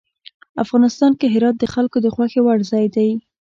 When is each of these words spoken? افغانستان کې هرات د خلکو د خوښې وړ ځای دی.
افغانستان 0.63 1.11
کې 1.19 1.27
هرات 1.33 1.55
د 1.59 1.65
خلکو 1.73 1.97
د 2.01 2.07
خوښې 2.15 2.39
وړ 2.43 2.59
ځای 2.71 2.85
دی. 2.95 3.09